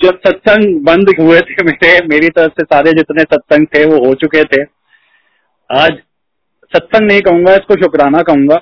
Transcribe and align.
जब 0.00 0.18
सत्संग 0.18 0.80
बंद 0.84 1.10
हुए 1.18 1.40
थे 1.40 1.64
मेरे, 1.64 2.06
मेरी 2.06 2.28
तरफ़ 2.28 2.52
से 2.52 2.64
सारे 2.64 2.92
जितने 2.92 3.22
सत्संग 3.24 3.66
थे 3.66 3.84
वो 3.84 4.04
हो 4.06 4.12
चुके 4.14 4.42
थे। 4.44 4.62
आज 5.70 5.92
सत्संग 6.72 7.06
नहीं 7.06 7.20
कहूँगा, 7.20 7.54
इसको 7.54 7.74
शुक्राना 7.76 8.22
कहूँगा 8.22 8.56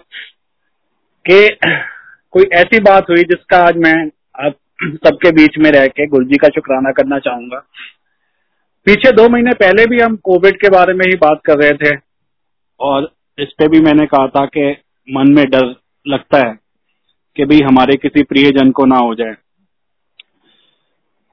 कि 1.27 1.49
कोई 2.35 2.49
ऐसी 2.55 2.81
बात 2.81 3.11
हुई 3.11 3.23
जिसका 3.25 3.59
आज 3.59 3.77
मैं 3.77 3.95
आप 4.47 4.57
सबके 5.05 5.31
बीच 5.33 5.59
में 5.59 5.71
रह 5.71 5.87
के 5.89 6.07
गुरु 6.07 6.25
जी 6.25 6.37
का 6.37 6.49
शुक्राना 6.49 6.91
करना 6.93 7.18
चाहूँगा। 7.18 7.59
पीछे 8.87 9.12
दो 9.12 9.29
महीने 9.29 9.53
पहले 9.55 9.87
भी 9.87 10.01
हम 10.01 10.16
कोविड 10.25 10.61
के 10.61 10.69
बारे 10.69 10.95
में 10.95 11.05
ही 11.07 11.16
बात 11.19 11.41
कर 11.46 11.59
रहे 11.59 11.73
थे 11.75 11.96
और 12.80 13.11
इस 13.39 13.53
पे 13.59 13.69
भी 13.69 13.80
मैंने 13.80 14.07
कहा 14.07 14.27
था 14.29 14.45
कि 14.46 14.71
मन 15.09 15.32
में 15.32 15.45
डर 15.51 15.75
लगता 16.07 16.39
है 16.39 16.53
कि 17.37 17.45
भाई 17.45 17.61
हमारे 17.61 17.96
किसी 17.96 18.23
प्रियजन 18.23 18.71
को 18.71 18.85
ना 18.87 18.96
हो 18.96 19.14
जाए। 19.14 19.35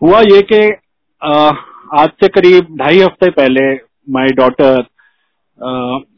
हुआ 0.01 0.19
ये 0.21 0.41
कि 0.51 0.61
आज 1.97 2.09
से 2.21 2.27
करीब 2.27 2.75
ढाई 2.77 2.99
हफ़्ते 2.99 3.29
पहले 3.29 3.73
my 4.07 4.27
daughter 4.27 4.81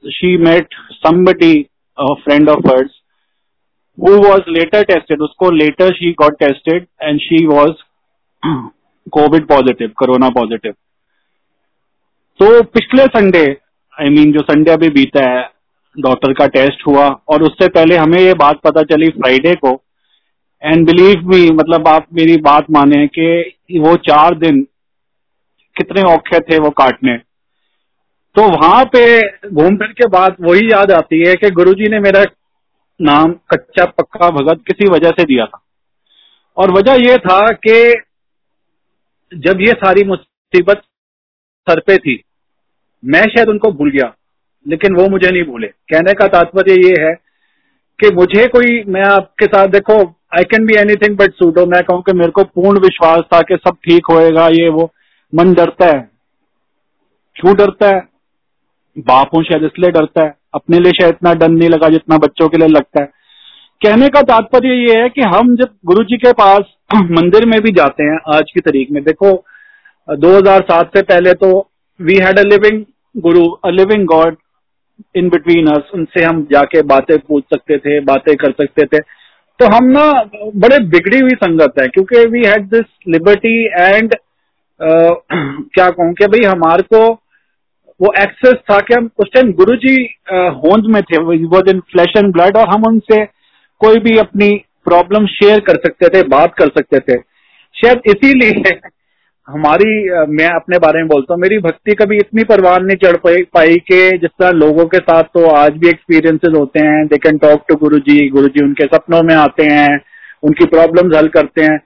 she 0.09 0.38
met 0.38 0.76
somebody 0.91 1.53
friend 1.98 2.49
of 2.49 2.67
hers 2.67 2.91
who 3.98 4.13
was 4.23 4.41
later 4.48 4.84
tested 4.84 5.21
उसको 5.21 5.52
later 5.52 5.93
she 5.93 6.12
got 6.12 6.38
tested 6.40 6.88
and 7.04 7.20
she 7.20 7.45
was 7.45 7.73
covid 9.12 9.48
positive 9.48 9.91
corona 9.98 10.29
positive 10.29 10.73
तो 12.40 12.62
पिछले 12.63 13.05
Sunday 13.07 13.45
I 13.48 14.05
I 14.05 14.12
mean 14.12 14.23
mean, 14.23 14.34
जो 14.34 14.54
संडे 14.54 14.71
अभी 14.71 14.90
बीता 14.90 15.29
है 15.29 15.49
डॉक्टर 15.98 16.34
का 16.34 16.48
टेस्ट 16.48 16.88
हुआ 16.88 17.07
और 17.27 17.43
उससे 17.43 17.68
पहले 17.68 17.98
हमें 17.98 18.20
ये 18.20 18.34
बात 18.34 18.62
पता 18.63 18.84
चली 18.84 19.09
फ्राइडे 19.09 19.55
को 19.55 19.76
एंड 20.63 20.85
बिलीव 20.88 21.27
मी 21.27 21.49
मतलब 21.52 21.88
आप 21.88 22.05
मेरी 22.13 22.35
बात 22.41 22.70
माने 22.71 23.05
कि 23.09 23.80
वो 23.80 23.95
चार 24.04 24.35
दिन 24.38 24.62
कितने 25.76 26.02
औखे 26.04 26.40
थे 26.41 26.58
वो 26.59 26.70
काटने। 26.71 27.17
तो 28.35 28.43
वहाँ 28.49 28.84
पे 28.85 29.04
घूम 29.49 29.76
फिर 29.77 29.91
के 29.91 30.07
बात 30.10 30.35
वही 30.41 30.68
याद 30.68 30.91
आती 30.91 31.20
है 31.20 31.34
कि 31.35 31.49
गुरुजी 31.52 31.90
ने 31.90 31.99
मेरा 31.99 32.24
नाम 32.99 33.34
कच्चा 33.52 33.85
पक्का 33.98 34.29
भगत 34.32 34.62
किसी 34.68 34.90
वजह 34.90 35.12
से 35.12 35.24
दिया 35.24 35.46
था। 35.46 35.62
और 36.57 36.71
वजह 36.71 37.04
यह 37.04 37.18
था 37.20 37.40
कि 37.68 37.93
जब 39.32 39.62
ये 39.62 39.74
सारी 39.76 40.04
मुसीबत 40.04 40.82
सर 41.68 41.80
पे 41.80 41.98
थी, 41.98 42.21
मैं 43.04 43.24
शायद 43.26 43.49
उनको 43.49 43.71
भूल 43.71 43.91
गया, 43.91 44.13
लेकिन 44.65 44.96
वो 44.96 45.07
मुझे 45.09 45.30
नहीं 45.30 45.43
भूले। 45.43 45.68
कहने 45.68 46.13
का 46.13 46.27
तात्पर्य 46.30 46.74
ये 46.80 46.96
है 47.02 47.13
कि 47.99 48.15
मुझे 48.15 48.48
कोई, 48.48 48.84
मैं 48.84 49.04
आपके 49.04 49.46
साथ, 49.46 49.68
देखो 49.68 50.04
I 50.34 50.43
can 50.43 50.65
be 50.65 50.73
anything 50.73 51.17
but 51.17 51.34
pseudo 51.34 51.65
मैं 51.65 51.81
कहूँ 51.84 52.01
कि 52.01 52.13
मेरे 52.13 52.31
को 52.31 52.43
पूर्ण 52.43 52.79
विश्वास 52.79 53.20
था 53.34 53.41
कि 53.41 53.55
सब 53.55 53.76
ठीक 53.76 54.05
होएगा, 54.12 54.48
ये 54.48 54.70
वो। 54.70 54.91
मन 55.34 55.53
डरता 55.53 55.85
है। 55.85 56.09
क्यों 57.35 57.55
डरता 57.55 57.87
है? 57.87 58.07
बाप 58.98 59.29
हूँ 59.35 59.43
शायद 59.43 59.63
इसलिए 59.63 59.91
डरता 59.91 60.23
है। 60.23 60.35
अपने 60.53 60.79
लिए 60.79 60.91
शायद 60.91 61.13
इतना 61.13 61.34
डर 61.34 61.49
नहीं 61.49 61.70
लगा 61.70 61.90
जितना 61.90 62.17
बच्चों 62.17 62.48
के 62.49 62.57
लिए 62.57 62.67
लगता 62.67 63.01
है। 63.01 63.05
कहने 63.81 64.07
का 64.09 64.22
तात्पर्य 64.22 64.73
ये 64.73 65.01
है 65.01 65.09
कि 65.09 65.22
हम 65.22 65.56
जब 65.56 65.69
गुरु 65.85 66.03
जी 66.03 66.17
के 66.17 66.31
पास 66.34 66.73
मंदिर 67.12 67.45
में 67.45 67.59
भी 67.62 67.72
जाते 67.72 68.03
हैं 68.03 68.18
आज 68.35 68.51
की 68.51 68.59
तारीख 68.59 68.91
में। 68.91 69.03
देखो 69.03 69.31
2007 70.07 70.95
से 70.97 71.01
पहले 71.01 71.34
तो 71.34 71.50
we 72.00 72.16
had 72.16 72.40
a 72.40 72.44
living 72.44 72.84
guru 73.18 73.47
a 73.66 73.69
living 73.69 74.06
god 74.06 74.38
in 75.16 75.29
between 75.29 75.68
us 75.68 75.91
उनसे 75.94 76.23
हम 76.23 76.47
जाके 76.51 76.81
बातें 76.81 77.18
पूछ 77.19 77.44
सकते 77.44 77.78
थे, 77.78 78.00
बातें 78.00 78.35
कर 78.35 78.51
सकते 78.51 78.85
थे। 78.85 79.22
तो 79.59 79.66
हम 79.75 79.85
ना 79.88 80.12
बड़े 80.57 80.78
बिगड़ी 80.85 81.19
हुई 81.19 81.35
संगत 81.38 81.73
है, 81.79 81.88
क्योंकि 81.88 82.25
we 82.28 82.44
had 82.46 82.66
this 82.69 82.85
liberty 83.07 83.57
and 83.79 84.16
क्या 84.79 85.90
कहूँ 85.90 86.13
कि 86.13 86.28
भाई 86.28 86.44
हमारे 86.44 86.84
को 86.84 87.03
वो 88.00 88.12
एक्सेस 88.19 88.53
था 88.72 88.79
कि 88.79 88.94
हम 88.94 89.09
उस 89.19 89.29
टाइम 89.34 89.51
गुरु 89.53 89.75
जी 89.78 89.96
होंद 90.57 90.85
में 90.94 91.01
थे 91.03 91.18
was 91.46 91.69
in 91.69 91.80
flesh 91.91 92.14
and 92.18 92.31
blood 92.34 92.58
और 92.58 92.69
हम 92.69 92.88
उनसे 92.88 93.24
कोई 93.81 94.00
भी 94.00 94.18
अपनी 94.19 94.50
प्रॉब्लम 94.86 95.25
शेयर 95.28 95.59
कर 95.59 95.75
सकते 95.78 96.08
थे, 96.09 96.24
बात 96.28 96.53
कर 96.53 96.68
सकते 96.70 97.00
थे। 97.00 97.18
शायद 97.75 98.02
इसीलिए 98.08 98.52
हमारी 99.48 99.94
मैं 100.30 100.48
अपने 100.50 100.78
बारे 100.80 101.00
में 101.00 101.08
बोलता 101.08 101.34
हूँ, 101.34 101.42
मेरी 101.42 101.58
भक्ति 101.59 101.94
कभी 101.96 102.18
इतनी 102.18 102.44
परवान 102.46 102.86
नहीं 102.86 102.98
चढ़ 102.98 103.16
पाई 103.54 103.76
कि 103.81 103.98
जिस 104.18 104.30
तरह 104.31 104.52
लोगों 104.52 104.86
के 104.88 104.98
साथ 105.00 105.24
तो 105.34 105.46
आज 105.52 105.78
भी 105.78 105.90
एक्सपीरियंसेस 105.90 106.54
होते 106.58 106.80
हैं 106.81 107.06
दे 107.08 107.18
कैन 107.20 107.38
टॉक 107.38 107.66
टू 107.70 107.76
गुरु 107.78 107.98
जी 108.02 108.28
गुरु 108.30 108.48
जी 108.50 108.64
उनके 108.66 108.86
सपनों 108.88 109.22
में 109.24 109.34
आते 109.36 109.64
हैं, 109.66 110.00
उनकी 110.44 110.66
प्रॉब्लम्स 110.68 111.16
हल 111.16 111.28
करते 111.30 111.62
हैं। 111.62 111.80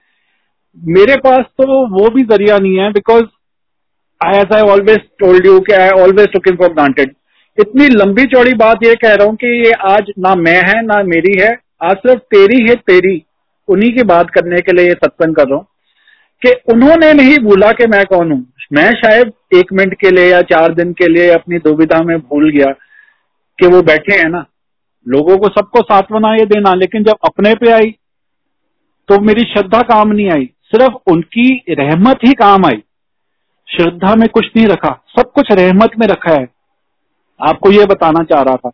मेरे 0.76 1.16
पास 1.18 1.44
तो 1.58 1.66
वो 1.90 2.08
भी 2.10 2.22
ज़रिया 2.26 2.58
नहीं 2.58 2.78
है 2.78 2.90
because 2.92 3.24
I 4.20 4.38
as 4.38 4.52
I 4.52 4.68
always 4.70 5.00
told 5.20 5.46
you 5.46 5.58
कि 5.60 5.72
I 5.74 5.88
always 6.02 6.28
took him 6.32 6.58
for 6.58 6.72
granted 6.72 7.14
इतनी 7.58 7.88
लंबी 7.90 8.24
चौड़ी 8.26 8.52
बात 8.56 8.84
ये 8.84 8.94
कह 8.96 9.14
रहा 9.14 9.26
हूँ 9.26 9.36
कि 9.36 9.48
ये 9.58 9.72
आज 9.88 10.12
ना 10.18 10.34
मैं 10.36 10.60
है, 10.60 10.82
ना 10.82 11.02
मेरी 11.04 11.34
है, 11.40 11.50
आज 11.82 11.96
सिर्फ़ 11.96 12.20
तेरी 12.34 12.60
है 12.68 12.74
तेरी, 12.76 13.22
उन्हीं 13.68 13.90
की 13.92 14.02
बात 14.04 14.30
करने 14.30 14.60
के 14.60 14.72
लिए 14.72 14.86
ये 14.86 14.94
सत्संग 14.94 15.34
कर 15.34 15.48
रहा 15.48 15.56
हूँ। 15.56 15.66
कि 16.42 16.52
उन्होंने 16.72 17.12
नहीं 17.12 17.38
भूला 17.38 17.72
कि 17.72 17.86
मैं 17.86 18.04
कौन 18.04 18.32
हूँ। 18.32 18.52
मैं 18.72 18.92
शायद 18.94 19.32
एक 19.54 19.72
मिनट 19.72 19.94
के 19.94 20.10
लिए 20.10 20.30
या 20.30 20.42
चार 20.42 20.74
दिन 20.74 20.92
के 20.92 21.08
लिए 21.08 21.30
अपनी 21.30 21.58
दुविधा 21.58 22.02
में 22.02 22.18
भूल 22.18 22.50
गया 22.50 22.72
कि 23.58 23.66
वो 23.66 23.82
बैठे 23.82 24.16
हैं 24.16 24.28
ना। 24.28 24.46
लोगों 25.08 25.38
को 25.38 25.48
सबको 25.48 25.82
सांत्वना 25.82 26.34
ये 26.34 26.46
देना, 26.46 26.74
लेकिन 26.74 27.04
जब 27.04 27.16
अपने 27.24 27.54
पे 27.54 27.70
आई 27.70 27.90
तो 29.08 29.20
मेरी 29.20 29.40
श्रद्धा 29.40 29.80
काम 29.80 30.08
नहीं 30.08 30.30
आई। 30.30 30.50
सिर्फ़ 30.62 31.10
उनकी 31.10 31.64
रहमत 31.70 32.18
ही 32.26 32.32
काम 32.32 32.66
आई। 32.66 32.82
श्रद्धा 33.68 34.14
में 34.14 34.28
कुछ 34.28 34.46
नहीं 34.56 34.66
रखा। 34.66 35.04
सब 35.18 35.32
कुछ 35.32 35.52
रहमत 35.52 35.90
में 35.98 36.06
रखा 36.06 36.32
है। 36.32 36.48
आपको 37.40 37.70
ये 37.70 37.86
बताना 37.86 38.24
चाह 38.24 38.42
रहा 38.42 38.56
था। 38.56 38.70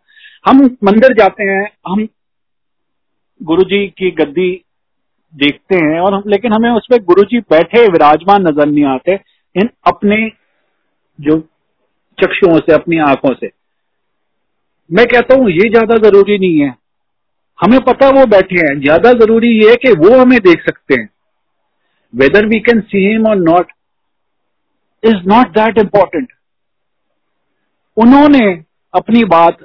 हम 0.46 0.76
मंदिर 0.84 1.12
जाते 1.12 1.44
हैं। 1.44 1.70
हम 1.88 2.08
गुरु 3.42 3.62
जी 3.62 3.86
की 3.86 4.10
गद्दी 4.10 4.63
देखते 5.34 5.76
हैं 5.76 6.00
और 6.00 6.14
हम, 6.14 6.22
लेकिन 6.26 6.52
हमें 6.52 6.70
उसमें 6.70 6.98
गुरु 7.04 7.22
जी 7.22 7.38
बैठे, 7.40 7.82
विराजमान 7.82 8.42
नज़र 8.42 8.66
नहीं 8.66 8.84
आते, 8.84 9.14
इन 9.56 9.68
अपने 9.86 10.16
जो 11.18 11.38
चक्षुओं 12.18 12.58
से, 12.58 12.72
अपनी 12.72 12.98
आँखों 12.98 13.34
से। 13.34 13.50
मैं 14.90 15.06
कहता 15.06 15.34
हूँ, 15.34 15.50
ये 15.50 15.68
ज़्यादा 15.68 15.96
ज़रूरी 15.98 16.38
नहीं 16.38 16.60
है। 16.60 16.74
हमें 17.58 17.78
पता 17.80 18.08
वो 18.10 18.26
बैठे 18.26 18.56
हैं। 18.56 18.80
ज़्यादा 18.80 19.12
ज़रूरी 19.12 19.48
ये 19.48 19.70
है 19.70 19.76
कि 19.76 19.92
वो 19.98 20.18
हमें 20.18 20.38
देख 20.40 20.64
सकते 20.64 20.94
हैं। 20.94 21.08
Whether 22.14 22.46
we 22.46 22.58
can 22.60 22.80
see 22.80 23.06
him 23.06 23.26
और 23.26 23.36
not 23.36 23.72
is 25.02 25.16
not 25.26 25.48
that 25.48 25.78
important 25.78 26.32
उन्होंने 27.96 28.44
अपनी 28.94 29.24
बात 29.24 29.58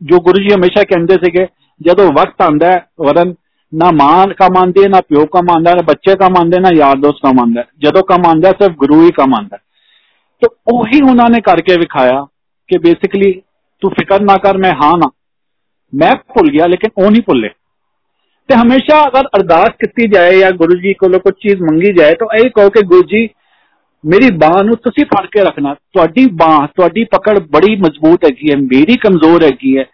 जो 0.00 0.18
गुरु 0.20 0.42
जी 0.42 0.54
हमेशा 0.54 0.82
कहते 0.82 1.28
थे 1.28 1.44
जब 1.80 2.00
वक्त 2.18 2.42
आंदा 2.42 2.68
है, 2.68 2.86
वरन 3.00 3.32
ना 3.73 3.89
मां 3.91 4.27
का 4.33 4.47
मानती 4.49 4.81
है 4.81 4.87
ना 4.87 4.99
प्यो 5.01 5.25
का 5.25 5.41
मानता 5.41 5.69
है 5.69 5.75
ना 5.75 5.81
बच्चे 5.81 6.15
का 6.15 6.29
मानते 6.29 6.57
है 6.57 6.61
ना 6.61 6.69
यार 6.75 6.99
दोस्त 6.99 7.19
का 7.23 7.31
मानता 7.31 7.61
है 7.61 7.67
जदों 7.81 8.03
का 8.03 8.17
मानता 8.17 8.47
है 8.47 8.53
सिर्फ 8.53 8.75
गुरु 8.75 9.01
ही 9.01 9.09
का 9.11 9.25
मानता 9.25 9.55
है 9.55 9.61
तो 10.41 10.53
वही 10.73 11.01
उन्होंने 11.09 11.39
करके 11.39 11.75
विखाया 11.77 12.21
कि 12.69 12.77
बेसिकली 12.77 13.31
तू 13.81 13.89
फिक्र 13.89 14.19
ना 14.21 14.37
कर 14.37 14.57
मैं 14.57 14.71
हाँ 14.73 14.93
ना 14.97 15.09
मैं 15.93 16.13
भुल 16.31 16.49
गया 16.49 16.65
लेकिन 16.65 16.91
वो 16.99 17.09
नहीं 17.09 17.21
भुले 17.21 17.49
ਤੇ 18.49 18.55
ਹਮੇਸ਼ਾ 18.55 19.03
ਅਗਰ 19.07 19.27
ਅਰਦਾਸ 19.37 19.75
ਕੀਤੀ 19.79 20.07
ਜਾਏ 20.07 20.39
ਜਾਂ 20.39 20.51
ਗੁਰੂ 20.51 20.75
ਜੀ 20.75 20.93
ਕੋਲੋਂ 20.93 21.19
ਕੋਈ 21.19 21.31
ਚੀਜ਼ 21.41 21.61
ਮੰਗੀ 21.61 21.91
ਜਾਏ 21.93 22.15
ਤਾਂ 22.15 22.27
ਇਹ 22.37 22.49
ਕਹੋ 22.49 22.69
ਕਿ 22.69 22.81
ਗੁਰੂ 22.81 23.03
ਜੀ 23.07 23.27
ਮੇਰੀ 24.03 24.29
ਬਾਹ 24.37 24.63
ਨੂੰ 24.63 24.75
ਤੁਸੀਂ 24.77 25.05
ਫੜ 25.05 25.25
ਕੇ 25.25 25.43
ਰੱਖਣਾ 25.43 25.73
ਤੁਹਾਡੀ 25.73 26.25
ਬਾਹ 26.33 26.67
ਤੁਹਾਡੀ 26.67 27.03
ਪਕੜ 27.03 27.37
ਬੜੀ 27.39 27.75
ਮਜ਼ਬੂਤ 27.75 28.25
ਹੈਗੀ 28.25 28.51
ਹੈ 28.51 28.57
ਮੇਰੀ 28.57 28.95
ਕਮਜ਼ੋਰ 28.97 29.43
ਹੈਗੀ 29.43 29.77
ਹੈ 29.77 29.85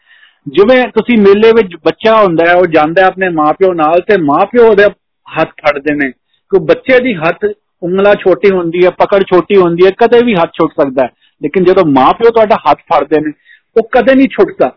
ਜਿਵੇਂ 0.48 0.84
ਤੁਸੀਂ 0.88 1.18
ਮੇਲੇ 1.18 1.52
ਵਿੱਚ 1.52 1.76
ਬੱਚਾ 1.86 2.16
ਹੁੰਦਾ 2.24 2.46
ਹੈ 2.50 2.54
ਉਹ 2.56 2.66
ਜਾਂਦਾ 2.66 3.06
ਆਪਣੇ 3.06 3.30
ਮਾਪਿਓ 3.30 3.74
ਨਾਲ 3.74 4.02
ਤੇ 4.02 4.18
ਮਾਪਿਓ 4.22 4.68
ਉਹਦੇ 4.70 4.86
ਹੱਥ 5.28 5.50
ਫੜਦੇ 5.62 5.96
ਨੇ 5.96 6.10
ਕਿ 6.52 6.60
ਬੱਚੇ 6.66 7.00
ਦੀ 7.00 7.14
ਹੱਥ 7.16 7.46
ਉਂਗਲਾ 7.84 8.14
ਛੋਟੀ 8.14 8.52
ਹੁੰਦੀ 8.52 8.86
ਹੈ 8.86 8.90
ਪਕੜ 9.00 9.22
ਛੋਟੀ 9.24 9.57
ਹੁੰਦੀ 9.57 9.86
ਹੈ 9.86 9.92
ਕਦੇ 9.98 10.24
ਵੀ 10.25 10.36
ਹੱਥ 10.36 10.51
ਛੁੱਟ 10.54 10.72
ਸਕਦਾ 10.81 11.04
ਹੈ 11.04 11.10
ਲੇਕਿਨ 11.42 11.63
ਜਦੋਂ 11.63 11.86
ਮਾਪਿਓ 11.92 12.31
ਤੁਹਾਡਾ 12.31 12.56
ਹੱਥ 12.69 12.80
ਫੜਦੇ 12.94 13.22
ਨੇ 13.22 13.31
ਉਹ 13.75 13.90
ਕਦੇ 13.92 14.16
ਨਹੀਂ 14.16 14.28
ਛੁੱਟਦਾ 14.30 14.72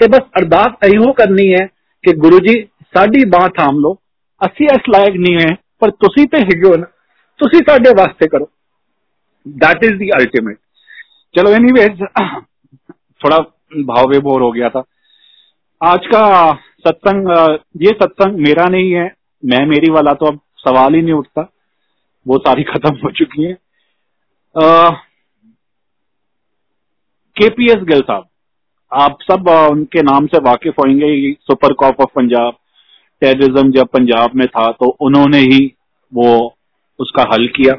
ਤੇ 0.00 0.08
ਬਸ 0.08 0.28
ਅਰਦਾਸ 0.38 0.86
ਇਹੋ 0.88 1.12
ਕਰਨੀ 1.12 1.52
ਹੈ 1.54 1.66
ਕਿ 2.04 2.12
ਗੁਰੂ 2.16 2.38
ਜੀ 2.38 2.62
ਸਾਡੀ 2.96 3.24
ਬਾਹ 3.24 3.48
ਥਾਮ 3.48 3.80
ਲਓ 3.80 3.96
ਅਸੀਂ 4.40 4.66
ਇਸ 4.66 4.88
ਲਾਇਕ 4.88 5.16
ਨਹੀਂ 5.16 5.38
ਹੈ 5.38 5.54
ਪਰ 5.80 5.90
ਤੁਸੀਂ 5.90 6.26
ਤੇ 6.28 6.38
ਹੈਗੋ 6.44 6.76
ਨਾ 6.76 6.86
ਤੁਸੀਂ 7.40 7.60
ਸਾਡੇ 7.68 7.90
ਵਾਸਤੇ 7.98 8.28
ਕਰੋ 8.28 8.48
दैट 9.46 9.84
इज 9.84 9.92
दी 9.98 10.08
अल्टीमेट 10.14 10.58
चलो 11.34 11.50
एनीवेज 11.50 12.00
थोड़ा 13.20 13.38
भाव 13.84 14.08
विभोर 14.08 14.42
हो 14.42 14.50
गया 14.52 14.68
था 14.68 14.82
आज 15.83 16.05
का 16.05 16.51
सत्संग 16.79 17.29
ये 17.81 17.91
सत्संग 17.93 18.37
मेरा 18.37 18.65
नहीं 18.65 18.91
है, 18.91 19.05
मैं 19.43 19.65
मेरी 19.67 19.89
वाला 19.91 20.11
तो 20.13 20.25
अब 20.25 20.39
सवाल 20.57 20.93
ही 20.95 21.01
नहीं 21.01 21.13
उठता, 21.13 21.41
वो 22.25 22.37
सारी 22.37 22.63
खत्म 22.69 22.95
हो 22.97 23.09
चुकी 23.11 23.43
है। 23.43 23.53
केपीएस 27.35 27.83
गिल 27.83 28.01
साहब, 28.01 28.27
आप 28.91 29.17
सब 29.21 29.49
उनके 29.71 30.01
नाम 30.01 30.27
से 30.27 30.39
वाकिफ 30.45 30.79
होंगे 30.79 31.31
super 31.41 31.73
cop 31.73 32.01
of 32.01 32.11
Punjab, 32.15 32.53
terrorism 33.21 33.71
जब 33.71 33.87
पंजाब 33.93 34.35
में 34.35 34.47
था 34.47 34.71
तो 34.71 34.89
उन्होंने 35.01 35.39
ही 35.43 35.65
वो 36.13 36.29
उसका 36.99 37.23
हल 37.33 37.47
किया। 37.55 37.73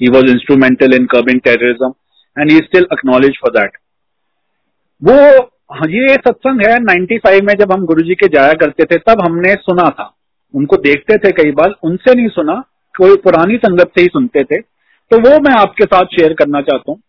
He 0.00 0.08
was 0.10 0.30
instrumental 0.30 0.94
in 0.94 1.06
curbing 1.06 1.40
terrorism 1.40 1.92
and 2.36 2.50
he 2.50 2.56
still 2.58 2.86
acknowledge 2.92 3.38
for 3.40 3.52
that 3.58 3.78
वो 5.02 5.18
ये 5.72 6.14
सत्संग 6.14 6.60
है। 6.68 6.78
95 6.78 7.42
में 7.42 7.54
जब 7.54 7.72
हम 7.72 7.84
गुरुजी 7.84 8.14
के 8.14 8.28
जाया 8.28 8.52
करते 8.52 8.84
थे, 8.84 8.98
तब 8.98 9.22
हमने 9.24 9.54
सुना 9.54 9.90
था। 9.90 10.14
उनको 10.54 10.76
देखते 10.76 11.16
थे 11.16 11.30
कई 11.30 11.50
बार। 11.50 11.74
उनसे 11.82 12.14
नहीं 12.14 12.28
सुना। 12.28 12.54
कोई 12.98 13.16
पुरानी 13.16 13.56
संगत 13.56 13.88
से 13.88 14.00
ही 14.00 14.06
सुनते 14.06 14.44
थे। 14.44 14.56
तो 15.10 15.18
वो 15.18 15.40
मैं 15.40 15.60
आपके 15.60 15.84
साथ 15.84 16.04
शेयर 16.04 16.32
करना 16.32 16.60
चाहता 16.60 16.92
हूँ। 16.92 17.00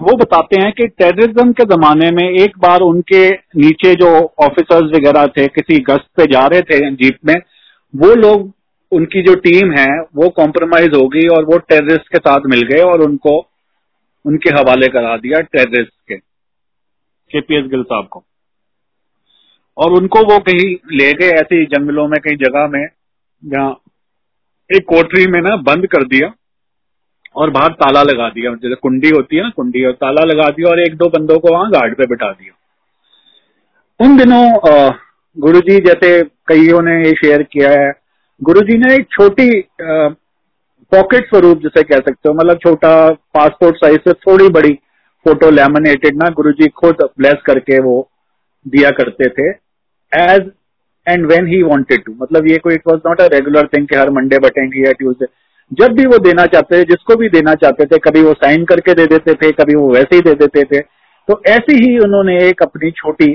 वो 0.00 0.16
बताते 0.16 0.60
हैं 0.60 0.72
कि 0.72 0.86
टेररिज्म 0.86 1.52
के 1.52 1.64
जमाने 1.64 2.10
में 2.10 2.30
एक 2.30 2.58
बार 2.58 2.80
उनके 2.80 3.30
नीचे 3.30 3.94
जो 3.94 4.34
ऑफिसर्स 4.38 4.96
वगैरह 4.96 5.26
थे, 5.26 5.46
किसी 5.46 5.80
गश्त 5.80 6.06
पे 6.16 6.24
जा 6.24 6.46
रहे 6.46 6.60
थे 6.60 6.90
जीप 6.90 7.18
में, 7.26 7.34
वो 7.96 8.14
लोग, 8.14 8.52
उनकी 8.92 9.22
जो 9.22 9.34
टीम 9.34 9.72
है, 9.72 10.00
वो 10.00 10.28
कॉम्प्रोमाइज 10.28 10.90
हो 10.96 11.08
गई 11.08 11.26
और 11.26 11.44
वो 11.44 11.58
टेररिस्ट 11.58 12.08
के 12.08 12.18
साथ 12.18 12.40
मिल 12.46 12.62
गए 12.62 12.82
और 12.82 13.00
उनको, 13.00 13.46
उनके 14.26 14.50
हवाले 14.50 14.88
करा 14.88 15.16
दिया 15.16 15.40
टेररिस्ट 15.40 15.92
के। 16.08 16.33
केपीएस 17.34 17.66
गिल 17.70 17.82
साहब 17.82 18.08
को। 18.08 18.24
और 19.76 19.92
उनको 19.92 20.20
वो 20.24 20.38
कहीं 20.40 20.74
ले 20.92 21.12
गए 21.12 21.30
ऐसे 21.32 21.64
जंगलों 21.66 22.06
में, 22.08 22.18
कहीं 22.20 22.36
जगह 22.38 22.66
में, 22.68 22.86
जहाँ 23.42 23.70
एक 24.70 24.84
कोठरी 24.88 25.26
में 25.26 25.40
ना 25.40 25.56
बंद 25.64 25.86
कर 25.86 26.04
दिया 26.06 26.32
और 27.36 27.50
बाहर 27.50 27.72
ताला 27.74 28.02
लगा 28.02 28.28
दिया। 28.30 28.54
जैसे 28.54 28.74
कुंडी 28.74 29.10
होती 29.10 29.36
है 29.36 29.42
ना, 29.42 29.50
कुंडी, 29.50 29.84
और 29.84 29.92
ताला 29.94 30.24
लगा 30.24 30.48
दिया 30.50 30.68
और 30.70 30.80
एक 30.80 30.94
दो 30.96 31.08
बंदों 31.10 31.38
को 31.38 31.52
वहाँ 31.52 31.70
गार्ड 31.70 31.96
पे 31.96 32.06
बिठा 32.06 32.30
दिया। 32.32 32.52
उन 34.00 34.16
दिनों 34.16 34.44
गुरु 35.36 35.60
जी 35.60 35.78
जैसे 35.80 36.08
कईयों 36.48 36.80
ने 36.82 36.96
ये 36.98 37.12
शेयर 37.14 37.42
किया 37.42 37.70
है। 37.72 37.92
गुरु 38.40 38.60
जी 38.60 38.76
ने 38.78 38.94
एक 38.94 39.06
छोटी 39.12 39.48
पॉकेट 40.92 41.28
स्वरूप 41.28 41.58
जिसे 41.58 41.82
कह 41.82 41.98
सकते 41.98 42.28
हो 42.28 42.34
मतलब 42.34 42.58
छोटा 42.58 43.10
पासपोर्ट 43.34 43.76
साइज़ 43.76 44.00
से 44.00 44.12
थोड़ी 44.22 44.48
बड़ी 44.50 44.72
फ़ोटो 45.24 45.50
लेमिनेटेड 45.50 46.16
ना, 46.16 46.28
गुरुजी 46.30 46.68
खुद 46.76 47.02
ब्लेस 47.18 47.42
करके 47.46 47.78
वो 47.80 47.96
दिया 48.66 48.90
करते 48.92 49.28
थे 49.30 49.48
as 50.12 50.50
and 51.06 51.26
when 51.26 51.46
he 51.46 51.62
wanted 51.62 52.04
to 52.04 52.12
मतलब 52.22 52.46
ये 52.50 52.58
कोई 52.58 52.74
it 52.74 52.82
was 52.88 53.00
not 53.06 53.20
a 53.20 53.26
regular 53.32 53.66
thing 53.68 53.86
कि 53.88 53.96
हर 53.96 54.10
मंडे 54.10 54.38
बटेंगे 54.38 54.86
या 54.86 54.92
ट्यूजडे 54.92 55.26
जब 55.72 55.94
भी 55.96 56.04
वो 56.06 56.18
देना 56.24 56.44
चाहते 56.46 56.78
थे 56.78 56.84
जिसको 56.84 57.16
भी 57.16 57.28
देना 57.28 57.54
चाहते 57.54 57.84
थे, 57.86 57.98
कभी 57.98 58.22
वो 58.22 58.32
साइन 58.34 58.64
करके 58.64 58.94
दे 58.94 59.06
देते 59.06 59.34
थे, 59.34 59.50
कभी 59.52 59.74
वो 59.74 59.92
वैसे 59.92 60.16
ही 60.16 60.20
दे 60.22 60.34
देते 60.36 60.62
थे 60.64 60.80
तो 61.28 61.40
ऐसी 61.48 61.76
ही 61.84 61.98
उन्होंने 61.98 62.36
एक 62.38 62.62
अपनी 62.62 62.90
छोटी 62.92 63.30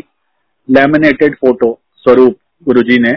लेमिनेटेड 0.70 1.36
फ़ोटो 1.36 1.72
स्वरूप 2.04 2.36
गुरुजी 2.66 2.98
ने 3.02 3.12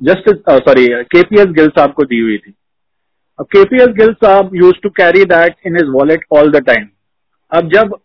जस्ट 0.00 0.28
सॉरी 0.48 0.86
केपीएस 1.06 1.46
गिल 1.56 1.68
साहब 1.68 1.92
को 1.92 2.04
दी 2.04 2.20
हुई 2.20 2.36
थी. 2.38 2.54
केपीएस 3.40 3.94
गिल 3.96 4.12
साहब 4.14 4.50
used 4.54 4.80
to 4.82 4.88
carry 4.98 5.24
that 5.26 5.54
in 5.66 5.76
his 5.76 5.88
wallet 5.92 6.24
all 6.32 6.50
the 6.52 6.62
time 6.66 6.86
अब 7.51 7.69
जब 7.73 7.97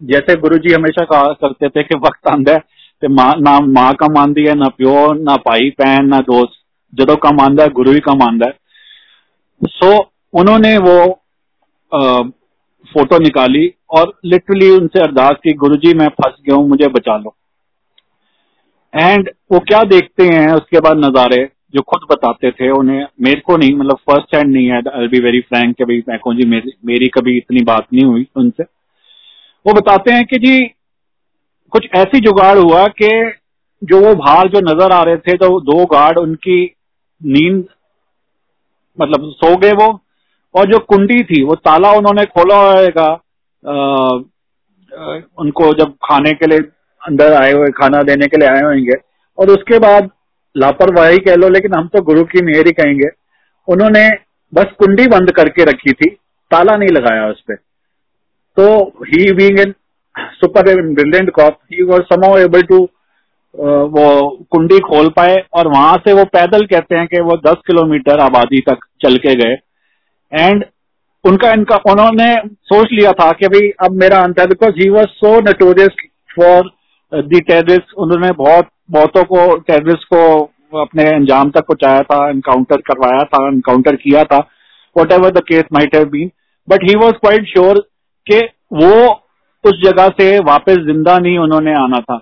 जैसे 0.00 0.36
गुरुजी 0.36 0.74
हमेशा 0.74 1.04
कहा 1.04 1.32
करते 1.40 1.68
थे 1.68 1.82
कि 1.82 1.98
वक्त 1.98 2.28
आंदा 2.28 2.52
है 2.52 2.58
ਤੇ 3.02 3.08
ना 3.08 3.52
मां 3.74 3.92
का 3.94 4.06
ਮੰਨਦੀ 4.12 4.42
है 4.46 4.54
ना 4.54 4.68
प्यो 4.76 4.94
ना 5.20 5.36
भाई 5.44 5.68
भैन 5.80 6.08
ना 6.08 6.20
दोस्त 6.24 6.58
ਜਦੋਂ 6.92 7.16
ਕੰਮ 7.16 7.40
ਆਂਦਾ 7.40 7.62
ਹੈ 7.62 7.68
ਗੁਰੂ 7.68 7.92
ਹੀ 7.92 8.00
ਕੰਮ 8.00 8.22
ਆਂਦਾ 8.22 8.46
ਹੈ 8.46 8.58
सो 9.62 9.88
so, 9.88 9.96
उन्होंने 10.34 10.68
वो 10.78 10.92
आ, 11.92 12.22
फोटो 12.92 13.18
निकाली 13.18 13.62
और 13.90 14.12
लिटरली 14.24 14.70
उनसे 14.70 15.00
अरदास 15.00 15.40
की 15.42 15.52
गुरुजी 15.54 15.92
मैं 15.94 16.08
फंस 16.08 16.36
गया 16.46 16.56
हूं 16.56 16.68
मुझे 16.68 16.88
बचा 16.88 17.16
लो 17.16 17.34
एंड 18.94 19.30
वो 19.52 19.60
क्या 19.60 19.82
देखते 19.84 20.28
हैं 20.28 20.46
उसके 20.52 20.80
बाद 20.80 21.04
नजारे 21.04 21.42
जो 21.75 21.81
खुद 21.83 22.01
बताते 22.11 22.51
थे, 22.51 22.69
उन्हें 22.71 23.05
मेरे 23.21 23.41
को 23.41 23.57
नहीं 23.57 23.73
मतलब 23.75 23.97
फ़र्स्ट 24.09 24.35
हैंड 24.35 24.51
नहीं 24.53 24.67
है। 24.67 24.81
आई 24.91 25.07
बी 25.07 25.19
वेरी 25.21 25.39
फ्रैंक 25.41 25.81
भाई, 25.81 26.03
मैं 26.09 26.17
कहूँ 26.19 26.35
जी, 26.35 26.45
मेरी 26.47 26.71
मेरी 26.85 27.07
कभी 27.15 27.37
इतनी 27.37 27.63
बात 27.65 27.87
नहीं 27.93 28.05
हुई 28.05 28.27
उनसे। 28.35 28.63
वो 29.65 29.73
बताते 29.73 30.13
हैं 30.13 30.25
कि 30.25 30.37
जी, 30.39 30.63
कुछ 31.73 31.87
ऐसी 31.95 32.19
जुगाड़ 32.21 32.57
हुआ 32.57 32.87
कि 32.99 33.09
जो 33.81 33.99
वो 34.01 34.13
बाहर 34.15 34.47
जो 34.49 34.59
नज़र 34.63 34.91
आ 34.93 35.01
रहे 35.03 35.17
थे 35.19 35.37
तो 35.37 35.59
दो 35.61 35.85
गार्ड 35.87 36.17
उनकी 36.17 36.63
नींद 37.21 37.63
मतलब 38.97 39.29
सो 39.33 39.55
गए 39.57 39.71
वो, 39.73 39.87
और 40.55 40.71
जो 40.71 40.79
कुंडी 40.81 41.23
थी, 41.23 41.43
वो 41.43 41.55
ताला 41.57 41.91
उन्होंने 41.93 42.25
खोला 42.27 42.57
होगा 42.71 43.07
उनको 45.37 45.73
जब 45.75 45.93
खाने 46.03 46.31
के 46.33 46.47
लिए 46.47 46.59
अंदर 47.01 47.33
आए 47.33 47.51
हुए, 47.51 47.67
खाना 47.73 48.01
देने 48.03 48.27
के 48.27 48.37
लिए 48.37 48.49
आए 48.49 48.61
होंगे 48.63 48.97
और 49.37 49.49
उसके 49.49 49.79
बाद 49.79 50.09
लापरवाही 50.55 51.17
कह 51.19 51.35
लो, 51.35 51.49
लेकिन 51.49 51.73
हम 51.73 51.87
तो 51.87 52.01
गुरु 52.03 52.23
की 52.25 52.45
मेहर 52.45 52.67
ही 52.67 52.71
कहेंगे। 52.73 53.09
उन्होंने 53.67 54.07
बस 54.53 54.73
कुंडी 54.79 55.07
बंद 55.07 55.31
करके 55.31 55.63
रखी 55.63 55.91
थी, 55.91 56.09
ताला 56.51 56.75
नहीं 56.75 56.89
लगाया 56.89 57.27
उस 57.27 57.41
पर 57.41 57.55
तो 58.57 58.65
he 59.05 59.31
being 59.33 59.59
an 59.59 59.73
super 60.15 60.75
brilliant 60.83 61.29
cop 61.31 61.57
he 61.73 61.83
was 61.83 62.01
somehow 62.13 62.37
able 62.39 62.61
to 62.63 62.77
वो 63.55 64.05
कुंडी 64.51 64.77
खोल 64.81 65.09
पाए 65.09 65.35
और 65.53 65.67
वहाँ 65.67 65.95
से 65.97 66.13
वो 66.13 66.23
पैदल 66.27 66.65
कहते 66.65 66.95
हैं 66.95 67.07
कि 67.07 67.19
वो 67.21 67.35
दस 67.45 67.61
किलोमीटर 67.67 68.19
आबादी 68.19 68.59
तक 68.61 68.85
चल 69.01 69.15
के 69.17 69.33
गए। 69.35 69.57
एंड 70.31 70.63
उनका, 71.25 71.51
इनका, 71.51 71.75
उन्होंने 71.91 72.35
सोच 72.63 72.87
लिया 72.91 73.11
था 73.13 73.31
कि 73.31 73.47
भाई, 73.47 73.69
अब 73.83 73.91
मेरा 73.93 74.17
अंत 74.19 74.39
है 74.39 74.45
because 74.47 74.79
he 74.79 74.89
was 74.89 75.07
so 75.15 75.39
notorious 75.41 76.07
for 76.31 76.71
the 77.23 77.39
terrorist 77.41 77.93
उन्होंने 77.95 78.31
बहुत 78.33 78.69
बहुतों 78.89 79.23
को 79.25 79.55
टेररिस्ट 79.59 80.03
को 80.13 80.21
अपने 80.73 81.03
अंजाम 81.05 81.49
तक 81.51 81.65
पहुँचाया 81.67 82.01
था 82.03 82.29
इनकाउंटर 82.29 82.81
करवाया 82.87 83.23
था 83.25 83.47
इनकाउंटर 83.49 83.95
किया 83.97 84.23
था 84.23 84.37
whatever 85.11 85.31
the 85.31 85.43
case 85.43 85.63
might 85.73 85.95
have 85.95 86.05
been 86.09 86.31
but 86.67 86.83
he 86.83 86.95
was 86.95 87.13
quite 87.15 87.47
sure 87.47 87.79
कि 88.27 88.39
वो 88.73 88.91
उस 89.63 89.81
जगह 89.83 90.07
से 90.19 90.27
वापस 90.45 90.77
ज़िंदा 90.85 91.17
नहीं 91.19 91.37
उन्होंने 91.39 91.73
आना 91.75 91.99
था। 92.01 92.19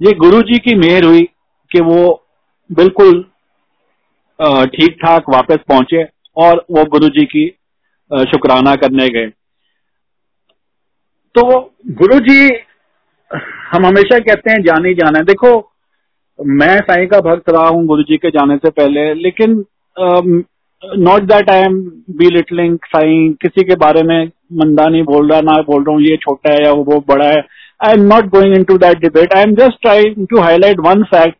ये 0.00 0.12
गुरु 0.18 0.40
जी 0.42 0.58
की 0.60 0.74
मेहर 0.76 1.04
हुई 1.04 1.22
कि 1.70 1.80
वो 1.82 1.98
बिल्कुल 2.70 3.22
ठीक 4.68 4.96
ठाक 4.96 5.28
वापस 5.30 5.58
पहुँचे 5.68 6.04
और 6.36 6.64
वो 6.70 6.84
गुरु 6.90 7.08
जी 7.10 7.24
की 7.26 7.46
शुक्राना 8.30 8.74
करने 8.76 9.08
गए। 9.10 9.26
तो 11.34 11.42
गुरु 12.00 12.18
जी 12.20 12.40
हम 13.70 13.86
हमेशा 13.86 14.18
कहते 14.20 14.50
हैं 14.50 14.62
जानी 14.62 14.94
जाना 14.94 15.18
है। 15.18 15.24
देखो 15.24 15.52
मैं 16.38 16.76
साईं 16.80 17.06
का 17.08 17.18
भक्त 17.22 17.50
रहा 17.50 17.66
हूँ 17.66 17.84
गुरु 17.86 18.02
जी 18.02 18.16
के 18.16 18.30
जाने 18.30 18.56
से 18.56 18.70
पहले, 18.70 19.12
लेकिन 19.14 19.64
not 20.98 21.22
that 21.24 21.50
I 21.50 21.60
am 21.60 21.78
belittling 22.30 22.76
Sai, 22.86 23.32
किसी 23.42 23.64
के 23.64 23.74
बारे 23.76 24.02
में 24.02 24.30
मंदा 24.52 24.86
नहीं 24.86 25.02
बोल 25.04 25.30
रहा, 25.30 25.40
ना 25.40 25.60
बोल 25.62 25.84
रहा 25.84 25.94
हूँ, 25.94 26.02
ये 26.02 26.16
छोटा 26.16 26.52
है 26.52 26.64
या 26.64 26.72
वो 26.72 27.00
बड़ा 27.08 27.26
है। 27.26 27.42
I 27.80 27.92
am 27.92 28.02
not 28.06 28.26
going 28.30 28.54
into 28.64 28.78
that 28.78 28.98
debate 29.00 29.34
I 29.34 29.42
am 29.42 29.54
just 29.54 29.86
just 29.86 30.28
to 30.30 30.40
highlight 30.40 30.80
one 30.80 31.02
fact 31.04 31.38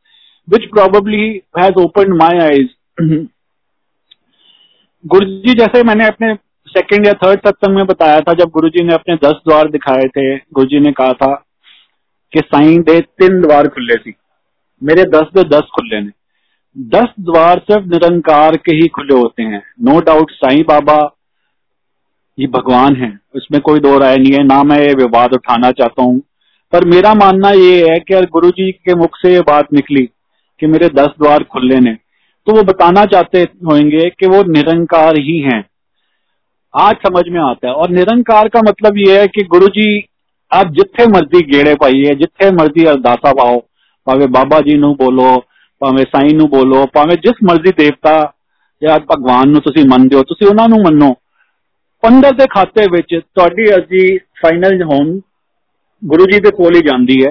which 0.48 0.68
which 0.70 1.60
has 1.60 1.80
open 1.80 2.12
my 2.14 2.38
eyes 2.40 2.68
guru 5.04 5.26
ji, 5.26 5.54
जैसे 5.54 5.82
मैंने 5.82 6.06
अपने 6.06 6.34
सेकेंड 6.68 7.06
या 7.06 7.12
थर्ड 7.14 7.40
सत्संग 7.40 7.76
में 7.76 7.86
बताया 7.86 8.20
था, 8.20 8.32
जब 8.34 8.50
गुरु 8.50 8.68
जी 8.68 8.84
ने 8.84 8.94
अपने 8.94 9.14
दस 9.24 9.40
द्वार 9.48 9.68
दिखाए 9.70 10.08
थे, 10.08 10.36
गुरु 10.36 10.66
जी 10.66 10.80
ने 10.80 10.92
कहा 10.92 11.12
था 11.12 11.34
कि 12.32 12.40
साईं 12.40 12.80
दे 12.82 13.00
तीन 13.00 13.40
द्वार 13.40 13.68
खुले 13.68 13.94
सी 13.94 14.14
मेरे 14.84 15.04
दस 15.04 15.26
दे 15.34 15.42
दस 15.44 15.68
खुले 15.74 16.00
ने 16.00 16.10
दस 16.78 17.08
द्वार 17.20 17.58
सिर्फ़ 17.58 17.86
निरंकार 17.86 18.56
के 18.56 18.74
ही 18.74 18.88
खुले 18.88 19.14
होते 19.14 19.42
हैं। 19.42 19.62
नो 19.82 20.00
डाउट 20.00 20.30
साईं 20.30 20.62
बाबा 20.68 20.96
ये 22.38 22.46
भगवान 22.46 22.96
है। 22.96 23.18
उसमें 23.34 23.60
कोई 23.60 23.80
दो 23.80 23.98
राय 23.98 24.16
नहीं 24.16 24.32
है। 24.32 24.42
ना 24.44 24.62
मैं 24.62 24.78
ये 24.78 24.94
विवाद 24.94 25.34
उठाना 25.34 25.70
चाहता 25.70 26.02
हूँ। 26.02 26.20
पर 26.72 26.84
मेरा 26.84 27.14
मानना 27.14 27.50
ये 27.50 27.90
है 27.90 27.98
कि 27.98 28.22
गुरु 28.32 28.50
जी 28.50 28.70
के 28.72 28.94
मुख 28.94 29.16
से 29.16 29.32
ये 29.34 29.40
बात 29.40 29.72
निकली 29.72 30.04
कि 30.60 30.66
मेरे 30.66 30.88
दस 30.88 31.10
द्वार 31.22 31.42
खुले 31.42 31.80
ने 31.80 31.94
तो 32.46 32.56
वो 32.56 32.62
बताना 32.62 33.04
चाहते 33.04 33.42
होंगे 33.42 34.08
कि 34.10 34.26
वो 34.26 34.42
निरंकार 34.42 35.18
ही 35.18 35.38
हैं। 35.40 35.64
आज 36.74 36.94
समझ 36.96 37.24
में 37.28 37.40
आता 37.40 37.68
है। 37.68 37.74
और 37.74 37.90
निरंकार 37.90 38.48
का 38.48 38.60
मतलब 38.60 38.98
ये 38.98 39.20
है 39.20 39.26
कि 39.26 39.42
गुरु 39.42 39.66
जी 39.68 40.04
आप 40.52 40.72
जिथे 40.72 41.06
मर्ज़ी 41.06 41.40
गेड़े 41.46 41.74
पाइए, 41.74 42.14
जिथे 42.14 42.50
मर्ज़ी 42.50 42.84
अरदासा 42.84 43.32
पाओ 43.32 43.60
ਭਾਵੇਂ 44.06 44.28
ਬਾਬਾ 44.28 44.60
ਜੀ 44.60 44.76
ਨੂੰ 44.76 44.96
ਬੋਲੋ, 44.96 45.40
ਭਾਵੇਂ 45.80 46.04
ਸਾਈਂ 46.04 46.34
ਨੂੰ 46.34 46.48
ਬੋਲੋ, 46.48 46.86
ਭਾਵੇਂ 46.86 47.16
ਜਿਸ 47.16 47.32
ਮਰਜ਼ੀ 47.44 47.72
ਦੇਵਤਾ 47.78 48.32
ਜਾਂ 48.82 48.98
ਭਗਵਾਨ 48.98 49.48
ਨੂੰ 49.48 49.60
ਤੁਸੀਂ 49.60 49.84
ਮੰਨਦੇ 49.88 50.16
ਹੋ, 50.16 50.22
ਤੁਸੀਂ 50.22 50.46
ਉਹਨਾਂ 50.46 50.68
ਨੂੰ 50.68 50.78
ਮੰਨੋ। 50.78 51.14
ਪੰਡਤ 52.02 52.34
ਦੇ 52.34 52.46
ਖਾਤੇ 52.54 52.86
ਵਿੱਚ 52.92 53.20
ਤੁਹਾਡੀ 53.34 53.64
ਅਰਜ਼ੀ 53.74 54.18
ਫਾਈਨਲ 54.18 54.82
ਹੋਣ 54.82 55.20
ਗੁਰੂ 56.02 56.24
ਜੀ 56.24 56.40
ਦੇ 56.40 56.50
ਕੋਲ 56.50 56.74
ਹੀ 56.76 56.80
ਜਾਂਦੀ 56.80 57.24
ਹੈ। 57.26 57.30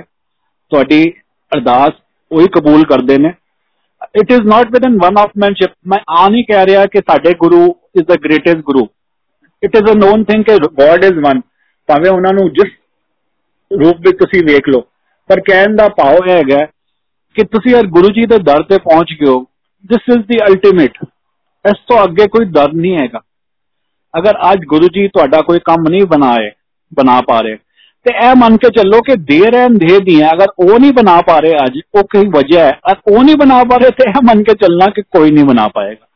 ਤੁਹਾਡੀ 0.71 1.13
ਅਰਦਾਸ 1.51 1.91
ਉਹੀ 2.31 2.47
ਕਬੂਲ 2.47 2.83
ਕਰਦੇ 2.83 3.17
ਨੇ। 3.17 3.33
It 4.21 4.31
is 4.31 4.41
not 4.41 4.71
within 4.85 4.97
one-upmanship 5.37 5.71
ਮੈਂ 5.87 5.99
ਆ 6.09 6.29
ਨਹੀਂ 6.29 6.43
ਕਹਿ 6.43 6.65
ਰਿਹਾ 6.65 6.85
ਕਿ 6.85 7.01
ਸਾਡੇ 7.09 7.33
guru 7.33 7.63
is 7.95 8.07
the 8.07 8.15
greatest 8.15 8.57
guru. 8.57 8.87
It 9.63 9.75
is 9.75 9.91
a 9.91 9.95
known 9.95 10.23
thing 10.23 10.43
ਕਿ 10.43 10.57
ਗੋਡ 10.57 11.03
ਇਜ਼ 11.03 11.19
ਵਨ 11.25 11.41
ਭਾਵੇਂ 11.89 12.11
ਉਹਨਾਂ 12.11 12.33
ਨੂੰ 12.33 12.49
ਜਿਸ 12.53 12.71
ਰੂਪ 13.71 13.95
ਵਿੱਚ 13.99 14.17
ਤੁਸੀਂ 14.17 14.41
ਵੇਖ 14.45 14.69
ਲਓ। 14.69 14.81
ਪਰ 15.30 15.40
ਕਹਿਣ 15.40 15.76
ਦਾ 15.76 15.88
ਭਾਵ 15.96 16.26
ਇਹ 16.26 16.32
ਹੈਗਾ 16.32 16.64
ਕਿ 17.36 17.44
ਤੁਸੀਂ 17.44 17.72
ਯਾਰ 17.72 17.86
ਗੁਰੂ 17.90 18.08
ਜੀ 18.12 18.24
ਦੇ 18.26 18.38
ਦਰ 18.42 18.62
ਤੇ 18.62 18.78
ਪਹੁੰਚ 18.78 19.12
ਗਏ 19.12 19.28
ਹੋ 19.28 19.40
ਦਿਸ 19.84 20.08
ਇਜ਼ 20.08 20.26
ਦੀ 20.26 20.38
ਅਲਟੀਮੇਟ 20.46 20.98
ਇਸ 21.64 21.78
ਤੋਂ 21.88 22.02
ਅੱਗੇ 22.04 22.26
ਕੋਈ 22.28 22.44
ਦਰ 22.50 22.72
ਨਹੀਂ 22.72 22.96
ਹੈਗਾ 22.98 23.20
ਅਗਰ 24.14 24.38
ਅੱਜ 24.52 24.64
ਗੁਰੂ 24.64 24.88
ਜੀ 24.88 25.08
ਤੁਹਾਡਾ 25.08 25.40
ਕੋਈ 25.42 25.58
ਕੰਮ 25.64 25.88
ਨਹੀਂ 25.88 26.04
ਬਣਾਏ 26.06 26.50
ਬਣਾ 26.92 27.20
ਪਾ 27.20 27.40
ਰਹੇ 27.40 27.56
ਤੇ 28.06 28.12
ਇਹ 28.18 28.34
ਮੰਨ 28.36 28.56
ਕੇ 28.56 28.68
ਚੱਲੋ 28.70 29.00
ਕਿ 29.02 29.14
ਦੇਰ 29.24 29.54
ਹੈ 29.54 29.64
ਅੰਧੇ 29.66 29.98
ਦੀਆਂ 30.00 30.28
ਅਗਰ 30.32 30.52
ਉਹ 30.58 30.78
ਨਹੀਂ 30.78 30.92
ਬਣਾ 30.92 31.20
ਪਾ 31.22 31.38
ਰਹੇ 31.38 31.56
ਅੱਜ 31.64 31.78
ਉਹ 31.94 32.04
ਕੋਈ 32.04 32.28
ਵਜ੍ਹਾ 32.28 32.64
ਹੈ 32.64 32.94
ਉਹ 33.08 33.22
ਨਹੀਂ 33.24 33.36
ਬਣਾ 33.36 33.62
ਪਾ 33.64 33.76
ਰਹੇ 33.76 33.90
ਤੇ 33.90 34.08
ਇਹ 34.10 34.20
ਮੰਨ 34.24 34.42
ਕੇ 34.42 34.54
ਚੱਲਣਾ 34.54 34.86
ਕਿ 34.90 35.02
ਕੋਈ 35.10 35.30
ਨਹੀਂ 35.30 35.44
ਬਣਾ 35.44 35.66
ਪਾਏਗਾ 35.68 36.06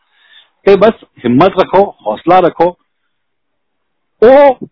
ਤੇ 0.66 0.76
ਬਸ 0.76 1.04
ਹਿੰਮਤ 1.24 1.58
ਰੱਖੋ 1.60 1.84
ਹੌਸਲਾ 2.06 2.38
ਰੱਖੋ 2.40 2.68
ਉਹ 4.22 4.66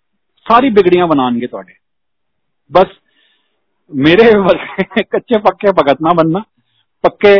ਸਾਰੀ 0.46 0.70
ਬਿਗੜੀਆਂ 0.70 1.06
ਬਣਾਉਣਗੇ 1.06 1.46
ਤੁਹਾਡੇ 1.46 1.74
ਬਸ 2.70 2.86
ਮੇਰੇ 3.91 4.23
ਕੱਚੇ 5.03 5.39
ਪੱਕੇ 5.39 5.71
ਭਗਤ 5.71 6.01
ਨਾ 6.01 6.13
ਬੰਨਾ 6.17 6.39
ਪੱਕੇ, 7.03 7.35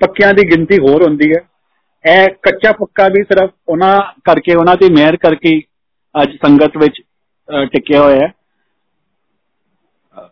ਪੱਕਿਆਂ 0.00 0.32
ਦੀ 0.34 0.42
ਗਿਣਤੀ 0.50 0.78
ਹੋਰ 0.78 1.02
ਹੁੰਦੀ 1.02 1.30
ਹੈ। 1.32 1.40
ਇਹ 2.04 2.26
ਕੱਚਾ 2.42 2.72
ਪੱਕਾ 2.72 3.08
ਵੀ 3.08 3.22
ਸਿਰਫ 3.22 3.50
ਉਹਨਾਂ 3.68 3.96
ਕਰਕੇ, 4.24 4.54
ਉਹਨਾਂ 4.54 4.76
ਦੀ 4.76 4.92
ਮਿਹਰ 4.94 5.16
ਕਰਕੇ 5.16 5.58
ਅੱਜ 6.14 6.36
ਸੰਗਤ 6.36 6.76
ਵਿੱਚ 6.76 7.00
ਟਿਕਿਆ 7.72 8.02
ਹੋਇਆ 8.02 8.18
ਹੈ। 8.18 8.32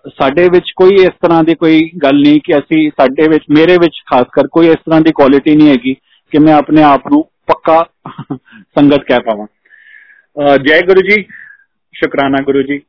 ਸਾਡੇ 0.09 0.45
ਵਿੱਚ 0.53 0.71
ਕੋਈ 0.77 0.95
ਇਸ 0.97 1.15
ਤਰ੍ਹਾਂ 1.23 1.43
ਦੀ 1.45 1.55
ਕੋਈ 1.55 1.81
ਗੱਲ 2.03 2.21
ਨਹੀਂ 2.21 2.41
ਕਿ 2.45 2.57
ਅਸੀਂ 2.59 2.91
ਸਾਡੇ 2.91 3.29
ਵਿੱਚ, 3.29 3.45
ਮੇਰੇ 3.51 3.77
ਵਿੱਚ 3.83 4.03
ਖਾਸ 4.11 4.27
ਕਰ 4.33 4.49
ਕੋਈ 4.53 4.69
ਇਸ 4.69 4.85
ਤਰ੍ਹਾਂ 4.85 5.01
ਦੀ 5.01 5.13
ਕੁਆਲਿਟੀ 5.13 5.57
ਨਹੀਂ 5.57 5.69
ਹੈਗੀ 5.69 5.95
ਕਿ 6.33 6.39
ਮੈਂ 6.39 6.55
ਆਪਣੇ 6.55 6.83
ਆਪ 6.83 7.07
ਨੂੰ 7.13 7.23
ਪੱਕਾ 7.47 7.79
ਸੰਗਤ 8.79 9.05
ਕਹਿ 9.09 9.21
ਪਾਵਾਂ। 9.21 9.47
ਜੈ 10.59 10.81
ਗੁਰੂ 10.87 11.01
ਜੀ, 11.09 11.23
ਸ਼ੁਕਰਾਨਾ 11.95 12.43
ਗੁਰੂ 12.45 12.63
ਜੀ। 12.63 12.81